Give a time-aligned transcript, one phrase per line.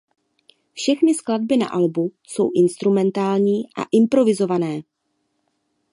[0.73, 4.81] Všechny skladby na albu jsou instrumentální a improvizované.